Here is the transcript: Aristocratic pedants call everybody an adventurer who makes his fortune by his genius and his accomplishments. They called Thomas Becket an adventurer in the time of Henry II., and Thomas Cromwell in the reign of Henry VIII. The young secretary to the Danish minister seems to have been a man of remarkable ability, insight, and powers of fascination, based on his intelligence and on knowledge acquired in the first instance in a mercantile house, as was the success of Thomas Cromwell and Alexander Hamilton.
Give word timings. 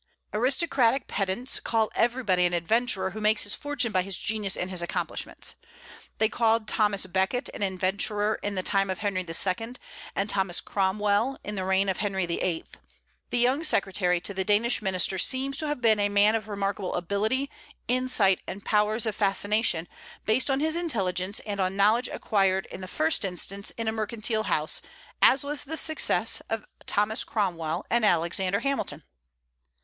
Aristocratic 0.33 1.05
pedants 1.05 1.59
call 1.59 1.91
everybody 1.93 2.43
an 2.47 2.53
adventurer 2.55 3.11
who 3.11 3.21
makes 3.21 3.43
his 3.43 3.53
fortune 3.53 3.91
by 3.91 4.01
his 4.01 4.17
genius 4.17 4.57
and 4.57 4.71
his 4.71 4.81
accomplishments. 4.81 5.55
They 6.17 6.27
called 6.27 6.67
Thomas 6.67 7.05
Becket 7.05 7.51
an 7.53 7.61
adventurer 7.61 8.39
in 8.41 8.55
the 8.55 8.63
time 8.63 8.89
of 8.89 8.97
Henry 8.97 9.23
II., 9.23 9.75
and 10.15 10.27
Thomas 10.27 10.59
Cromwell 10.59 11.37
in 11.43 11.53
the 11.53 11.63
reign 11.65 11.87
of 11.87 11.97
Henry 11.97 12.25
VIII. 12.25 12.63
The 13.29 13.37
young 13.37 13.63
secretary 13.63 14.19
to 14.21 14.33
the 14.33 14.43
Danish 14.43 14.81
minister 14.81 15.19
seems 15.19 15.55
to 15.57 15.67
have 15.67 15.81
been 15.81 15.99
a 15.99 16.09
man 16.09 16.33
of 16.33 16.47
remarkable 16.47 16.95
ability, 16.95 17.51
insight, 17.87 18.41
and 18.47 18.65
powers 18.65 19.05
of 19.05 19.15
fascination, 19.15 19.87
based 20.25 20.49
on 20.49 20.61
his 20.61 20.75
intelligence 20.75 21.41
and 21.41 21.59
on 21.59 21.75
knowledge 21.75 22.07
acquired 22.11 22.65
in 22.71 22.81
the 22.81 22.87
first 22.87 23.23
instance 23.23 23.69
in 23.77 23.87
a 23.87 23.91
mercantile 23.91 24.45
house, 24.45 24.81
as 25.21 25.43
was 25.43 25.63
the 25.65 25.77
success 25.77 26.41
of 26.49 26.65
Thomas 26.87 27.23
Cromwell 27.23 27.85
and 27.91 28.03
Alexander 28.03 28.61
Hamilton. 28.61 29.03